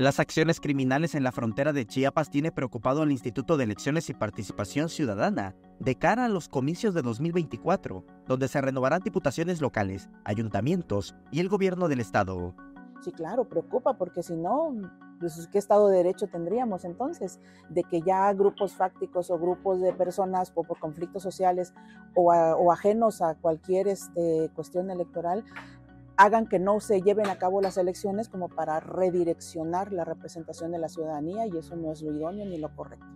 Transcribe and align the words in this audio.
Las 0.00 0.18
acciones 0.18 0.60
criminales 0.60 1.14
en 1.14 1.22
la 1.24 1.30
frontera 1.30 1.74
de 1.74 1.84
Chiapas 1.84 2.30
tiene 2.30 2.50
preocupado 2.52 3.02
al 3.02 3.12
Instituto 3.12 3.58
de 3.58 3.64
Elecciones 3.64 4.08
y 4.08 4.14
Participación 4.14 4.88
Ciudadana 4.88 5.54
de 5.78 5.94
cara 5.94 6.24
a 6.24 6.28
los 6.30 6.48
comicios 6.48 6.94
de 6.94 7.02
2024, 7.02 8.06
donde 8.26 8.48
se 8.48 8.62
renovarán 8.62 9.02
diputaciones 9.02 9.60
locales, 9.60 10.08
ayuntamientos 10.24 11.14
y 11.30 11.40
el 11.40 11.50
gobierno 11.50 11.86
del 11.86 12.00
estado. 12.00 12.54
Sí, 13.02 13.12
claro, 13.12 13.46
preocupa 13.46 13.98
porque 13.98 14.22
si 14.22 14.36
no, 14.36 14.72
pues, 15.20 15.46
¿qué 15.52 15.58
Estado 15.58 15.88
de 15.88 15.98
Derecho 15.98 16.28
tendríamos 16.28 16.86
entonces? 16.86 17.38
De 17.68 17.84
que 17.84 18.00
ya 18.00 18.32
grupos 18.32 18.72
fácticos 18.72 19.30
o 19.30 19.38
grupos 19.38 19.82
de 19.82 19.92
personas 19.92 20.50
por, 20.50 20.66
conflictos 20.78 21.22
sociales 21.22 21.74
o, 22.14 22.72
ajenos 22.72 23.20
a 23.20 23.34
cualquier 23.34 23.88
este, 23.88 24.50
cuestión 24.54 24.90
electoral 24.90 25.44
hagan 26.20 26.46
que 26.46 26.58
no 26.58 26.80
se 26.80 27.00
lleven 27.00 27.28
a 27.28 27.38
cabo 27.38 27.62
las 27.62 27.78
elecciones 27.78 28.28
como 28.28 28.50
para 28.50 28.78
redireccionar 28.78 29.90
la 29.90 30.04
representación 30.04 30.70
de 30.70 30.78
la 30.78 30.90
ciudadanía 30.90 31.46
y 31.46 31.56
eso 31.56 31.76
no 31.76 31.92
es 31.92 32.02
lo 32.02 32.14
idóneo 32.14 32.44
ni 32.44 32.58
lo 32.58 32.76
correcto. 32.76 33.06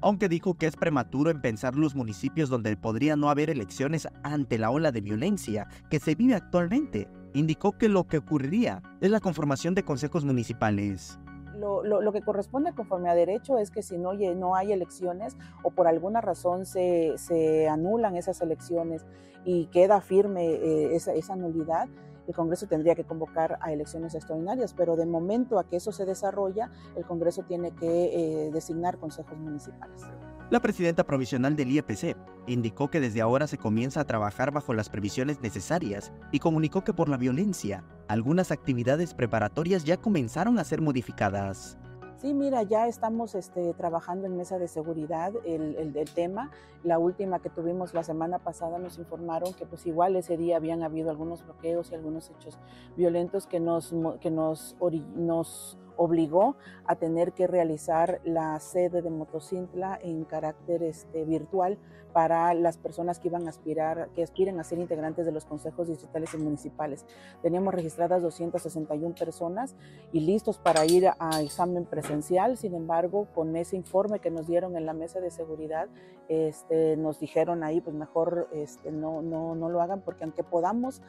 Aunque 0.00 0.28
dijo 0.28 0.54
que 0.54 0.66
es 0.66 0.76
prematuro 0.76 1.30
en 1.30 1.40
pensar 1.40 1.74
los 1.74 1.96
municipios 1.96 2.48
donde 2.48 2.76
podría 2.76 3.16
no 3.16 3.30
haber 3.30 3.50
elecciones 3.50 4.06
ante 4.22 4.58
la 4.58 4.70
ola 4.70 4.92
de 4.92 5.00
violencia 5.00 5.66
que 5.90 5.98
se 5.98 6.14
vive 6.14 6.34
actualmente, 6.34 7.08
indicó 7.34 7.72
que 7.72 7.88
lo 7.88 8.06
que 8.06 8.18
ocurriría 8.18 8.80
es 9.00 9.10
la 9.10 9.18
conformación 9.18 9.74
de 9.74 9.82
consejos 9.82 10.24
municipales. 10.24 11.18
Lo, 11.58 12.12
que 12.12 12.22
corresponde 12.22 12.72
conforme 12.74 13.08
a 13.10 13.14
derecho 13.14 13.58
es 13.58 13.70
que 13.70 13.82
si 13.82 13.98
no, 13.98 14.12
hay 14.54 14.72
elecciones 14.72 15.36
o 15.62 15.70
por 15.70 15.86
alguna 15.86 16.20
razón 16.20 16.66
se, 16.66 17.68
anulan 17.68 18.16
esas 18.16 18.40
elecciones 18.40 19.06
y 19.44 19.66
queda 19.66 20.00
firme 20.00 20.46
eh, 20.46 20.96
esa, 20.96 21.12
esa 21.12 21.36
nulidad, 21.36 21.88
el 22.26 22.34
Congreso 22.34 22.66
tendría 22.66 22.94
que 22.94 23.04
convocar 23.04 23.58
a 23.60 23.72
elecciones 23.72 24.14
extraordinarias, 24.14 24.74
pero 24.74 24.96
de 24.96 25.06
momento 25.06 25.58
a 25.58 25.68
que 25.68 25.76
eso 25.76 25.92
se 25.92 26.04
desarrolla, 26.04 26.70
el 26.96 27.04
Congreso 27.04 27.44
tiene 27.44 27.70
que 27.72 28.46
eh, 28.46 28.50
designar 28.52 28.98
consejos 28.98 29.38
municipales. 29.38 30.02
La 30.50 30.60
presidenta 30.60 31.04
provisional 31.04 31.56
del 31.56 31.70
IEPC 31.72 32.16
indicó 32.46 32.88
que 32.88 33.00
desde 33.00 33.20
ahora 33.20 33.46
se 33.46 33.58
comienza 33.58 34.00
a 34.00 34.04
trabajar 34.04 34.52
bajo 34.52 34.74
las 34.74 34.88
previsiones 34.88 35.40
necesarias 35.40 36.12
y 36.30 36.38
comunicó 36.38 36.84
que 36.84 36.92
por 36.92 37.08
la 37.08 37.16
violencia, 37.16 37.84
algunas 38.08 38.50
actividades 38.50 39.14
preparatorias 39.14 39.84
ya 39.84 39.96
comenzaron 39.96 40.58
a 40.58 40.64
ser 40.64 40.80
modificadas. 40.80 41.78
Sí, 42.16 42.32
mira, 42.32 42.62
ya 42.62 42.88
estamos 42.88 43.34
este, 43.34 43.74
trabajando 43.74 44.26
en 44.26 44.38
mesa 44.38 44.58
de 44.58 44.68
seguridad 44.68 45.32
el, 45.44 45.94
el, 45.94 46.10
tema. 46.10 46.50
La 46.82 46.98
última 46.98 47.40
que 47.40 47.50
tuvimos 47.50 47.92
la 47.92 48.02
semana 48.02 48.38
pasada 48.38 48.78
nos 48.78 48.98
informaron 48.98 49.52
que 49.52 49.66
pues 49.66 49.86
igual 49.86 50.16
ese 50.16 50.38
día 50.38 50.56
habían 50.56 50.82
habido 50.82 51.10
algunos 51.10 51.44
bloqueos 51.44 51.92
y 51.92 51.94
algunos 51.94 52.30
hechos 52.30 52.58
violentos 52.96 53.46
que 53.46 53.60
nos, 53.60 53.94
que 54.20 54.30
nos, 54.30 54.76
nos 55.14 55.78
obligó 55.96 56.56
a 56.86 56.96
tener 56.96 57.32
que 57.32 57.46
realizar 57.46 58.20
la 58.24 58.58
sede 58.60 59.02
de 59.02 59.10
Motocintla 59.10 59.98
en 60.02 60.24
carácter 60.24 60.82
este, 60.82 61.24
virtual 61.24 61.78
para 62.16 62.54
las 62.54 62.78
personas 62.78 63.20
que 63.20 63.28
iban 63.28 63.46
a 63.46 63.50
aspirar, 63.50 64.08
que 64.14 64.22
aspiren 64.22 64.58
a 64.58 64.64
ser 64.64 64.78
integrantes 64.78 65.26
de 65.26 65.32
los 65.32 65.44
consejos 65.44 65.88
distritales 65.88 66.32
y 66.32 66.38
municipales. 66.38 67.04
Teníamos 67.42 67.74
registradas 67.74 68.22
261 68.22 69.14
personas 69.14 69.76
y 70.12 70.20
listos 70.20 70.56
para 70.56 70.86
ir 70.86 71.10
a 71.18 71.42
examen 71.42 71.84
presencial. 71.84 72.56
Sin 72.56 72.74
embargo, 72.74 73.28
con 73.34 73.54
ese 73.54 73.76
informe 73.76 74.20
que 74.20 74.30
nos 74.30 74.46
dieron 74.46 74.78
en 74.78 74.86
la 74.86 74.94
mesa 74.94 75.20
de 75.20 75.30
seguridad, 75.30 75.88
este, 76.28 76.96
nos 76.96 77.20
dijeron 77.20 77.62
ahí, 77.62 77.82
pues 77.82 77.94
mejor 77.94 78.48
este, 78.50 78.92
no, 78.92 79.20
no, 79.20 79.54
no 79.54 79.68
lo 79.68 79.82
hagan 79.82 80.00
porque 80.00 80.24
aunque 80.24 80.42
podamos 80.42 81.02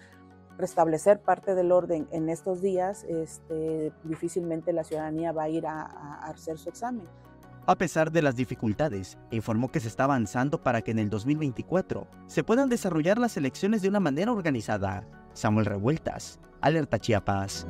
restablecer 0.58 1.20
parte 1.20 1.56
del 1.56 1.72
orden 1.72 2.08
en 2.12 2.30
estos 2.30 2.62
días, 2.62 3.06
este, 3.08 3.92
difícilmente 4.04 4.74
la 4.74 4.84
ciudadanía 4.84 5.32
va 5.32 5.44
a 5.44 5.50
ir 5.50 5.68
a, 5.68 5.82
a 5.82 6.30
hacer 6.30 6.58
su 6.58 6.70
examen. 6.70 7.06
A 7.66 7.76
pesar 7.76 8.12
de 8.12 8.22
las 8.22 8.36
dificultades, 8.36 9.18
informó 9.30 9.70
que 9.70 9.82
se 9.82 9.90
está 9.90 10.06
avanzando 10.06 10.64
para 10.64 10.82
que 10.82 10.92
en 10.92 11.00
el 11.00 11.10
2024 11.10 12.08
se 12.28 12.44
puedan 12.44 12.70
desarrollar 12.70 13.18
las 13.18 13.36
elecciones 13.36 13.82
de 13.82 13.90
una 13.90 14.00
manera 14.00 14.32
organizada. 14.32 15.06
Samuel 15.34 15.66
Revueltas, 15.66 16.40
Alerta 16.62 16.98
Chiapas. 16.98 17.68